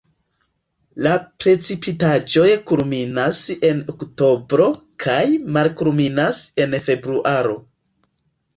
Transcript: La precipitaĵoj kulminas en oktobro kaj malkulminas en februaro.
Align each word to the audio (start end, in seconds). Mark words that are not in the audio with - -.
La 1.07 1.11
precipitaĵoj 1.43 2.45
kulminas 2.71 3.43
en 3.73 3.85
oktobro 3.95 4.67
kaj 5.07 5.21
malkulminas 5.59 6.43
en 6.67 6.77
februaro. 6.89 7.57